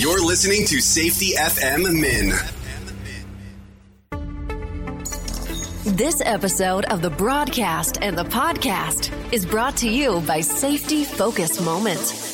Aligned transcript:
You're 0.00 0.24
listening 0.24 0.64
to 0.68 0.80
Safety 0.80 1.34
FM 1.34 2.00
Min. 2.00 2.32
This 5.94 6.22
episode 6.24 6.86
of 6.86 7.02
the 7.02 7.10
broadcast 7.10 7.98
and 8.00 8.16
the 8.16 8.24
podcast 8.24 9.12
is 9.30 9.44
brought 9.44 9.76
to 9.76 9.90
you 9.90 10.22
by 10.22 10.40
Safety 10.40 11.04
Focus 11.04 11.60
Moment. 11.60 12.29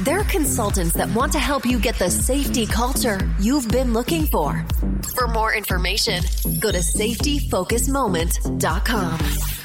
They're 0.00 0.24
consultants 0.24 0.94
that 0.94 1.10
want 1.10 1.32
to 1.32 1.40
help 1.40 1.66
you 1.66 1.80
get 1.80 1.98
the 1.98 2.08
safety 2.08 2.66
culture 2.66 3.18
you've 3.40 3.68
been 3.68 3.92
looking 3.92 4.26
for. 4.26 4.64
For 5.16 5.26
more 5.26 5.52
information, 5.54 6.22
go 6.60 6.70
to 6.70 6.78
safetyfocusmoment.com. 6.78 9.18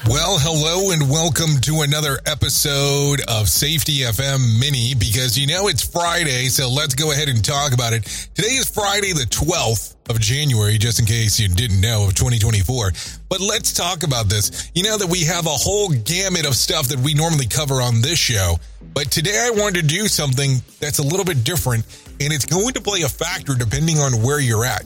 Well, 0.06 0.36
hello 0.38 0.90
and 0.92 1.08
welcome 1.08 1.62
to 1.62 1.80
another 1.80 2.18
episode 2.26 3.22
of 3.26 3.48
Safety 3.48 4.00
FM 4.00 4.60
Mini 4.60 4.94
because 4.94 5.38
you 5.38 5.46
know 5.46 5.68
it's 5.68 5.82
Friday, 5.82 6.48
so 6.48 6.68
let's 6.68 6.94
go 6.94 7.12
ahead 7.12 7.30
and 7.30 7.42
talk 7.42 7.72
about 7.72 7.94
it. 7.94 8.04
Today 8.34 8.48
is 8.48 8.63
Friday, 8.74 9.12
the 9.12 9.22
12th 9.30 9.94
of 10.10 10.18
January, 10.18 10.78
just 10.78 10.98
in 10.98 11.06
case 11.06 11.38
you 11.38 11.46
didn't 11.46 11.80
know, 11.80 12.06
of 12.08 12.14
2024. 12.16 12.90
But 13.28 13.40
let's 13.40 13.72
talk 13.72 14.02
about 14.02 14.28
this. 14.28 14.68
You 14.74 14.82
know 14.82 14.98
that 14.98 15.06
we 15.06 15.20
have 15.20 15.46
a 15.46 15.50
whole 15.50 15.90
gamut 15.90 16.44
of 16.44 16.56
stuff 16.56 16.88
that 16.88 16.98
we 16.98 17.14
normally 17.14 17.46
cover 17.46 17.74
on 17.74 18.00
this 18.00 18.18
show, 18.18 18.56
but 18.92 19.12
today 19.12 19.46
I 19.46 19.50
wanted 19.50 19.82
to 19.82 19.86
do 19.86 20.08
something 20.08 20.56
that's 20.80 20.98
a 20.98 21.04
little 21.04 21.24
bit 21.24 21.44
different, 21.44 21.86
and 22.18 22.32
it's 22.32 22.46
going 22.46 22.74
to 22.74 22.80
play 22.80 23.02
a 23.02 23.08
factor 23.08 23.54
depending 23.54 23.98
on 23.98 24.24
where 24.24 24.40
you're 24.40 24.64
at 24.64 24.84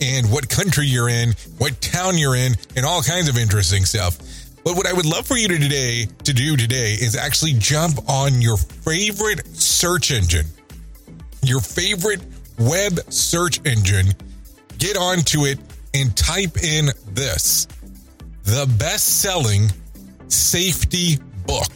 and 0.00 0.32
what 0.32 0.48
country 0.48 0.88
you're 0.88 1.08
in, 1.08 1.30
what 1.58 1.80
town 1.80 2.18
you're 2.18 2.34
in, 2.34 2.54
and 2.74 2.84
all 2.84 3.02
kinds 3.02 3.28
of 3.28 3.38
interesting 3.38 3.84
stuff. 3.84 4.18
But 4.64 4.74
what 4.74 4.88
I 4.88 4.92
would 4.92 5.06
love 5.06 5.28
for 5.28 5.36
you 5.36 5.46
to 5.46 5.58
today 5.58 6.08
to 6.24 6.32
do 6.32 6.56
today 6.56 6.94
is 6.94 7.14
actually 7.14 7.52
jump 7.52 8.00
on 8.10 8.42
your 8.42 8.56
favorite 8.56 9.46
search 9.54 10.10
engine, 10.10 10.46
your 11.44 11.60
favorite 11.60 12.20
web 12.58 12.98
search 13.10 13.64
engine, 13.66 14.06
get 14.78 14.96
onto 14.96 15.46
it 15.46 15.58
and 15.94 16.16
type 16.16 16.62
in 16.62 16.86
this 17.12 17.66
the 18.44 18.66
best 18.78 19.20
selling 19.20 19.70
safety 20.28 21.18
book. 21.46 21.70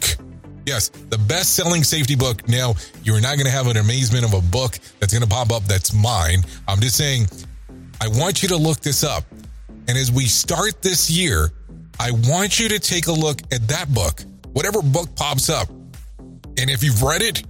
Yes, 0.64 0.88
the 0.88 1.18
best 1.18 1.54
selling 1.54 1.82
safety 1.82 2.14
book. 2.14 2.48
Now, 2.48 2.74
you're 3.02 3.20
not 3.20 3.34
going 3.36 3.46
to 3.46 3.52
have 3.52 3.66
an 3.66 3.76
amazement 3.76 4.24
of 4.24 4.32
a 4.32 4.40
book 4.40 4.78
that's 4.98 5.12
going 5.12 5.22
to 5.22 5.28
pop 5.28 5.50
up 5.52 5.64
that's 5.64 5.92
mine. 5.92 6.42
I'm 6.68 6.80
just 6.80 6.96
saying, 6.96 7.26
I 8.00 8.08
want 8.08 8.42
you 8.42 8.48
to 8.50 8.56
look 8.56 8.80
this 8.80 9.04
up. 9.04 9.24
And 9.88 9.98
as 9.98 10.10
we 10.10 10.24
start 10.24 10.80
this 10.82 11.10
year, 11.10 11.50
I 11.98 12.12
want 12.12 12.58
you 12.58 12.68
to 12.70 12.78
take 12.78 13.06
a 13.08 13.12
look 13.12 13.42
at 13.52 13.68
that 13.68 13.92
book, 13.92 14.22
whatever 14.52 14.80
book 14.80 15.14
pops 15.16 15.50
up. 15.50 15.68
And 15.68 16.70
if 16.70 16.82
you've 16.82 17.02
read 17.02 17.22
it, 17.22 17.42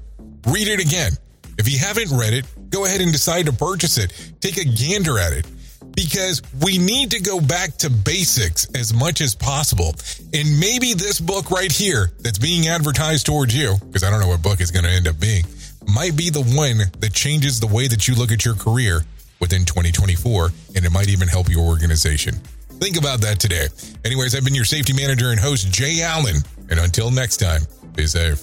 read 0.46 0.68
it 0.68 0.80
again. 0.80 1.12
If 1.58 1.70
you 1.70 1.78
haven't 1.78 2.16
read 2.16 2.32
it, 2.32 2.46
go 2.72 2.86
ahead 2.86 3.00
and 3.00 3.12
decide 3.12 3.46
to 3.46 3.52
purchase 3.52 3.98
it. 3.98 4.12
Take 4.40 4.56
a 4.56 4.64
gander 4.64 5.18
at 5.18 5.32
it 5.32 5.46
because 5.94 6.42
we 6.64 6.78
need 6.78 7.10
to 7.10 7.20
go 7.20 7.40
back 7.40 7.76
to 7.78 7.90
basics 7.90 8.66
as 8.74 8.92
much 8.94 9.20
as 9.20 9.34
possible. 9.34 9.94
And 10.32 10.58
maybe 10.58 10.94
this 10.94 11.20
book 11.20 11.50
right 11.50 11.70
here 11.70 12.10
that's 12.20 12.38
being 12.38 12.68
advertised 12.68 13.26
towards 13.26 13.56
you, 13.56 13.76
because 13.86 14.02
I 14.02 14.10
don't 14.10 14.20
know 14.20 14.28
what 14.28 14.42
book 14.42 14.60
is 14.60 14.70
going 14.70 14.84
to 14.84 14.90
end 14.90 15.06
up 15.06 15.20
being, 15.20 15.44
might 15.86 16.16
be 16.16 16.30
the 16.30 16.42
one 16.42 16.78
that 17.00 17.12
changes 17.12 17.60
the 17.60 17.66
way 17.66 17.88
that 17.88 18.08
you 18.08 18.14
look 18.14 18.32
at 18.32 18.44
your 18.44 18.54
career 18.54 19.02
within 19.40 19.64
2024. 19.64 20.50
And 20.74 20.84
it 20.84 20.90
might 20.90 21.08
even 21.08 21.28
help 21.28 21.50
your 21.50 21.62
organization. 21.62 22.34
Think 22.80 22.96
about 22.96 23.20
that 23.20 23.38
today. 23.38 23.68
Anyways, 24.04 24.34
I've 24.34 24.44
been 24.44 24.54
your 24.54 24.64
safety 24.64 24.92
manager 24.92 25.30
and 25.30 25.38
host, 25.38 25.70
Jay 25.70 26.02
Allen. 26.02 26.36
And 26.70 26.80
until 26.80 27.10
next 27.10 27.36
time, 27.36 27.62
be 27.94 28.06
safe. 28.06 28.42